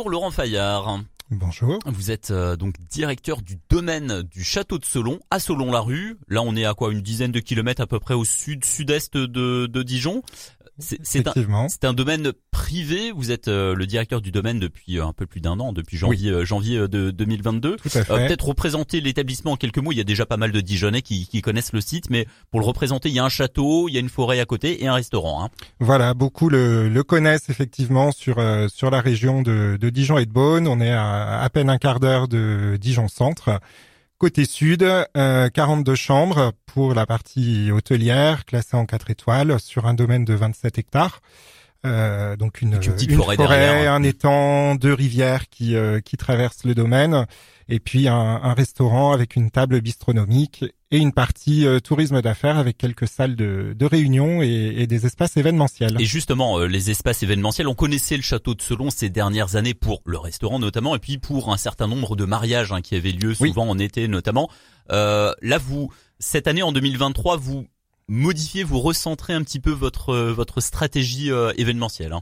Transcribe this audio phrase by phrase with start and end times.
[0.00, 1.00] Bonjour Laurent Fayard.
[1.30, 1.78] Bonjour.
[1.84, 6.16] Vous êtes euh, donc directeur du domaine du château de Solon à Solon-la-Rue.
[6.28, 9.66] Là, on est à quoi une dizaine de kilomètres à peu près au sud-sud-est de,
[9.66, 10.22] de Dijon.
[10.80, 13.12] C'est un, un domaine privé.
[13.12, 15.96] Vous êtes euh, le directeur du domaine depuis euh, un peu plus d'un an, depuis
[15.96, 17.76] janvier euh, janvier de 2022.
[17.76, 18.04] Tout à fait.
[18.04, 19.92] Peut-être représenter l'établissement en quelques mots.
[19.92, 22.60] Il y a déjà pas mal de Dijonnais qui, qui, connaissent le site, mais pour
[22.60, 24.88] le représenter, il y a un château, il y a une forêt à côté et
[24.88, 25.44] un restaurant.
[25.44, 25.48] Hein.
[25.80, 28.36] Voilà, beaucoup le, le, connaissent effectivement sur
[28.68, 30.66] sur la région de, de Dijon et de Beaune.
[30.68, 33.60] On est à à peine un quart d'heure de Dijon Centre.
[34.20, 39.94] Côté sud, euh, 42 chambres pour la partie hôtelière, classée en 4 étoiles, sur un
[39.94, 41.22] domaine de 27 hectares.
[41.86, 47.26] Euh, donc une, une, forêt, un étang, deux rivières qui, euh, qui traversent le domaine,
[47.70, 52.58] et puis un, un, restaurant avec une table bistronomique et une partie euh, tourisme d'affaires
[52.58, 55.96] avec quelques salles de, de réunion et, et, des espaces événementiels.
[55.98, 59.72] Et justement, euh, les espaces événementiels, on connaissait le château de Selon ces dernières années
[59.72, 63.12] pour le restaurant notamment, et puis pour un certain nombre de mariages hein, qui avaient
[63.12, 64.50] lieu souvent en été notamment.
[64.90, 67.66] là, vous, cette année en 2023, vous
[68.10, 72.12] modifier, vous recentrer un petit peu votre euh, votre stratégie euh, événementielle.
[72.12, 72.20] Hein.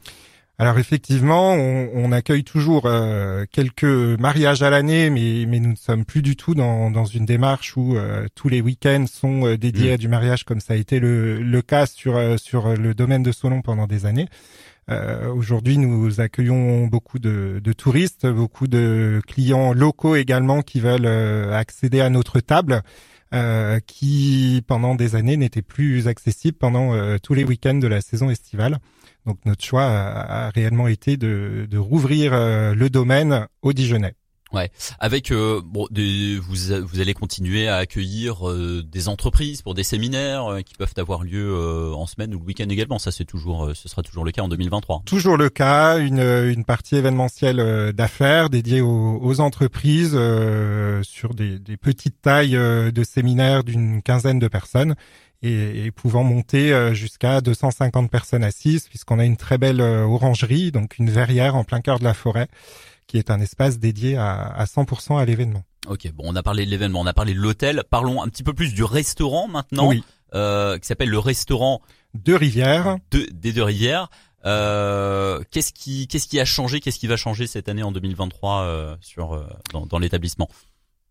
[0.58, 5.76] Alors effectivement, on, on accueille toujours euh, quelques mariages à l'année, mais, mais nous ne
[5.76, 7.96] sommes plus du tout dans, dans une démarche où
[8.34, 9.94] tous les week-ends sont dédiés mmh.
[9.94, 13.30] à du mariage, comme ça a été le, le cas sur sur le domaine de
[13.30, 14.26] Solon pendant des années.
[15.32, 21.06] Aujourd'hui, nous accueillons beaucoup de, de, touristes, beaucoup de clients locaux également qui veulent
[21.52, 22.82] accéder à notre table.
[23.34, 28.00] Euh, qui pendant des années n'était plus accessible pendant euh, tous les week-ends de la
[28.00, 28.78] saison estivale.
[29.26, 34.14] Donc notre choix a, réellement été de, de rouvrir euh, le domaine au Dijonais.
[34.54, 39.82] Ouais, avec euh, bon, vous vous allez continuer à accueillir euh, des entreprises pour des
[39.82, 41.54] séminaires euh, qui peuvent avoir lieu
[41.94, 42.98] en semaine ou le week-end également.
[42.98, 45.02] Ça c'est toujours, ce sera toujours le cas en 2023.
[45.04, 50.18] Toujours le cas, une partie événementielle d'affaires dédiée aux, entreprises
[51.02, 54.94] sur des petites tailles de séminaires d'une quinzaine de personnes.
[55.42, 60.98] Et, et, pouvant monter jusqu'à 250 personnes assises, puisqu'on a une très belle orangerie, donc
[60.98, 62.48] une verrière en plein cœur de la forêt,
[63.06, 65.62] qui est un espace dédié à, à 100% à l'événement.
[65.88, 67.82] Ok, bon, on a parlé de l'événement, on a parlé de l'hôtel.
[67.88, 70.04] Parlons un petit peu plus du restaurant maintenant, oui.
[70.34, 71.80] euh, qui s'appelle le restaurant
[72.14, 72.98] Deux Rivières.
[73.10, 74.10] De, des Deux Rivières.
[74.44, 78.62] Euh, qu'est-ce qui qu'est-ce qui a changé, qu'est-ce qui va changer cette année en 2023
[78.62, 80.48] euh, sur euh, dans, dans l'établissement?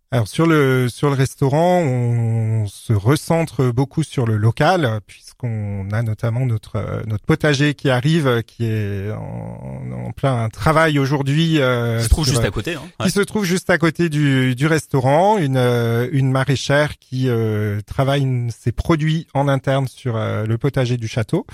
[0.09, 6.01] Alors sur le sur le restaurant, on se recentre beaucoup sur le local puisqu'on a
[6.01, 11.59] notamment notre notre potager qui arrive, qui est en, en plein travail aujourd'hui.
[11.59, 12.75] Euh, se trouve juste à côté.
[12.75, 13.07] Hein, ouais.
[13.07, 18.25] Qui se trouve juste à côté du, du restaurant, une une maraîchère qui euh, travaille
[18.57, 21.45] ses produits en interne sur euh, le potager du château.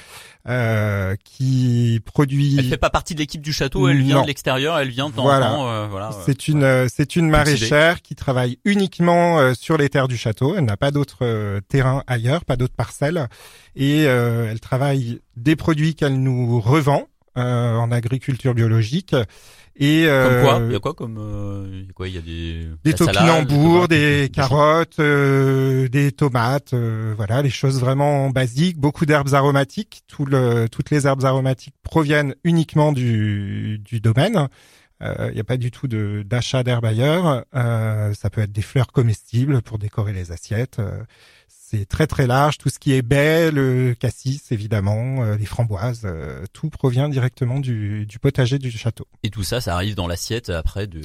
[0.46, 2.58] Euh, qui produit.
[2.60, 4.22] Elle fait pas partie de l'équipe du château, elle vient non.
[4.24, 5.54] de l'extérieur, elle vient de temps voilà.
[5.54, 5.70] en temps.
[5.70, 6.12] Euh, voilà.
[6.26, 6.88] C'est une ouais.
[6.94, 10.56] c'est une maraîchère qui travaille uniquement euh, sur les terres du château.
[10.56, 13.28] Elle n'a pas d'autres euh, terrains ailleurs, pas d'autres parcelles,
[13.76, 19.16] et euh, elle travaille des produits qu'elle nous revend en agriculture biologique.
[19.76, 20.66] Et euh, comme quoi?
[20.68, 22.08] Il y a quoi comme euh, quoi?
[22.08, 27.80] Il y a des des topinambours, des, des carottes, euh, des tomates, voilà, les choses
[27.80, 28.78] vraiment basiques.
[28.78, 30.04] Beaucoup d'herbes aromatiques.
[30.08, 34.48] Tout le, toutes les herbes aromatiques proviennent uniquement du du domaine.
[35.04, 37.46] Il n'y a pas du tout d'achat d'herbes ailleurs.
[37.54, 40.80] ça peut être des fleurs comestibles pour décorer les assiettes
[41.74, 42.58] c'est très très large.
[42.58, 47.60] Tout ce qui est baie, le cassis évidemment, euh, les framboises, euh, tout provient directement
[47.60, 49.08] du, du, potager du château.
[49.24, 51.02] Et tout ça, ça arrive dans l'assiette après de,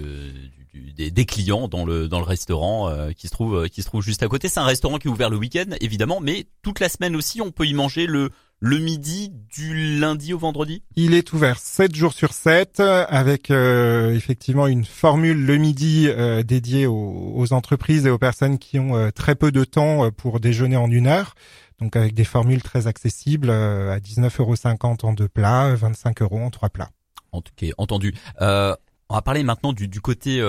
[0.75, 3.87] du, des, des, clients dans le dans le restaurant euh, qui se trouve qui se
[3.87, 4.49] trouve juste à côté.
[4.49, 7.51] C'est un restaurant qui est ouvert le week-end évidemment, mais toute la semaine aussi, on
[7.51, 12.13] peut y manger le le midi du lundi au vendredi Il est ouvert 7 jours
[12.13, 18.11] sur 7 avec euh, effectivement une formule le midi euh, dédiée aux, aux, entreprises et
[18.11, 21.35] aux personnes qui ont euh, très peu de temps euh, pour déjeuner en une heure.
[21.81, 26.41] Donc avec des formules très accessibles euh, à 19,50 euros en deux plats, 25 euros
[26.41, 26.91] en trois plats.
[27.31, 28.15] En tout cas, entendu.
[28.41, 28.75] on
[29.15, 30.43] va parler maintenant du, du côté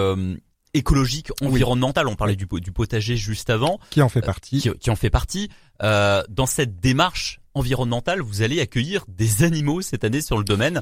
[0.73, 2.05] écologique, environnemental.
[2.05, 2.13] Oui.
[2.13, 3.79] On parlait du, du, potager juste avant.
[3.89, 4.61] Qui en fait partie.
[4.61, 5.49] Qui, qui en fait partie.
[5.81, 10.81] Euh, dans cette démarche environnementale, vous allez accueillir des animaux cette année sur le domaine.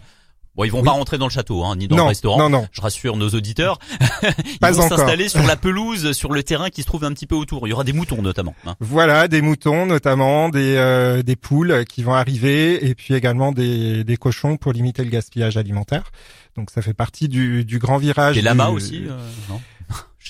[0.58, 0.86] Bon, ils vont oui.
[0.86, 2.40] pas rentrer dans le château, hein, ni dans non, le restaurant.
[2.40, 2.68] Non, non.
[2.72, 3.78] Je rassure nos auditeurs.
[4.24, 7.28] ils pas vont s'installer sur la pelouse, sur le terrain qui se trouve un petit
[7.28, 7.68] peu autour.
[7.68, 8.56] Il y aura des moutons notamment.
[8.66, 8.76] Hein.
[8.80, 14.04] Voilà, des moutons notamment, des euh, des poules qui vont arriver, et puis également des
[14.04, 16.12] des cochons pour limiter le gaspillage alimentaire.
[16.56, 18.34] Donc ça fait partie du du grand virage.
[18.34, 18.76] Des lamas du...
[18.76, 19.04] aussi.
[19.08, 19.16] Euh,
[19.50, 19.62] non?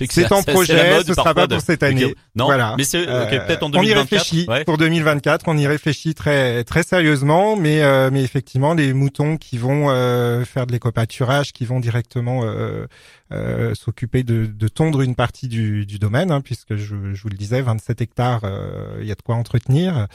[0.09, 2.15] C'est en projet, ce sera pas pour cette année.
[2.35, 2.75] Non, voilà.
[2.77, 3.77] mais c'est peut-être en 2024.
[3.77, 8.73] On y réfléchit pour 2024, on y réfléchit très très sérieusement, mais euh, mais effectivement
[8.73, 14.67] les moutons qui vont euh, faire de l'éco-pâturage, qui vont directement euh, s'occuper de, de,
[14.67, 18.41] tondre une partie du, du domaine, hein, puisque je, je, vous le disais, 27 hectares,
[18.99, 20.07] il y a de quoi entretenir.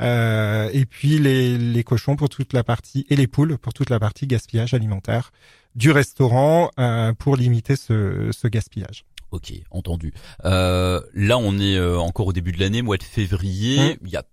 [0.00, 3.98] et puis les, les cochons pour toute la partie et les poules pour toute la
[3.98, 5.32] partie gaspillage alimentaire
[5.74, 6.70] du restaurant
[7.18, 9.04] pour limiter ce, ce gaspillage.
[9.30, 10.12] Ok, entendu.
[10.44, 13.94] Euh, là, on est euh, encore au début de l'année, mois de février.
[13.94, 13.96] Mmh.
[14.04, 14.24] Il y a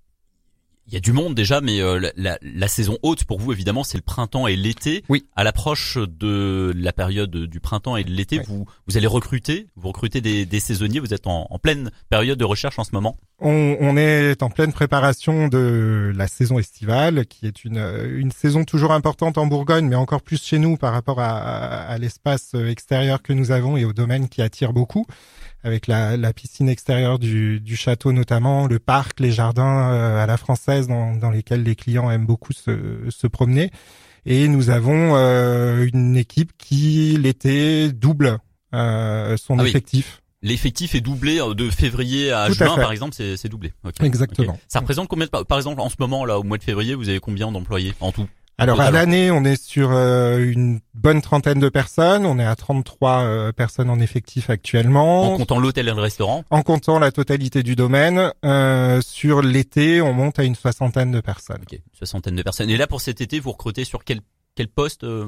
[0.88, 3.84] il y a du monde déjà, mais euh, la, la, saison haute pour vous évidemment
[3.84, 5.04] c'est le printemps et l'été.
[5.10, 5.26] Oui.
[5.36, 9.90] À l'approche de la période du printemps et de l'été, vous vous allez recruter, vous
[9.90, 11.02] recrutez des, des saisonniers.
[11.02, 13.18] Vous êtes en, en, pleine période de recherche en ce moment.
[13.40, 17.78] On, on, est en pleine préparation de la saison estivale, qui est une
[18.10, 21.98] une saison toujours importante en Bourgogne, mais encore plus chez nous par rapport à, à
[22.00, 25.06] l'espace extérieur que nous avons et au domaine qui attire beaucoup
[25.64, 30.26] avec la, la piscine extérieure du, du, château notamment, le parc, les jardins euh, à
[30.26, 33.72] la française dans, dans, lesquels les clients aiment beaucoup se, se promener.
[34.26, 38.40] Et nous avons euh, une équipe qui l'été double
[38.74, 40.22] euh, son ah effectif.
[40.48, 43.74] L'effectif est doublé de février à juin, par exemple, c'est doublé.
[44.02, 44.58] Exactement.
[44.68, 47.20] Ça représente combien, par exemple, en ce moment là, au mois de février, vous avez
[47.20, 48.28] combien d'employés en tout?
[48.60, 52.26] Alors à l'année, on est sur euh, une bonne trentaine de personnes.
[52.26, 55.34] On est à 33 euh, personnes en effectif actuellement.
[55.34, 56.44] En comptant l'hôtel et le restaurant?
[56.50, 58.32] En comptant la totalité du domaine.
[58.44, 61.62] Euh, sur l'été, on monte à une soixantaine de personnes.
[61.72, 62.72] Ok, soixantaine de personnes.
[62.72, 64.22] Et là, pour cet été, vous recrutez sur quel
[64.58, 65.28] quel poste euh,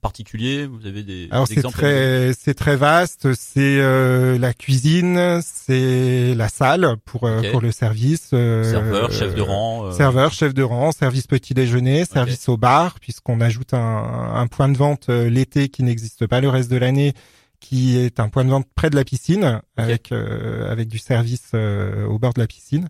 [0.00, 3.32] particulier Vous avez des, Alors c'est très c'est très vaste.
[3.34, 8.28] C'est euh, la cuisine, c'est la salle pour euh, pour le service.
[8.30, 9.92] serveur, chef de rang.
[9.92, 14.68] Serveur, chef de rang, service petit déjeuner, service au bar, puisqu'on ajoute un, un point
[14.68, 17.12] de vente l'été qui n'existe pas le reste de l'année
[17.60, 22.18] qui est un point de vente près de la piscine avec avec du service au
[22.18, 22.88] bord de la piscine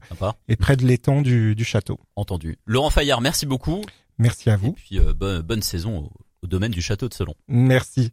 [0.48, 1.98] et près de l'étang du, du château.
[2.14, 2.56] Entendu.
[2.66, 3.82] Laurent Fayard, merci beaucoup.
[4.20, 4.68] Merci à vous.
[4.68, 6.10] Et puis euh, bonne, bonne saison
[6.42, 7.34] au domaine du château de Selon.
[7.48, 8.12] Merci.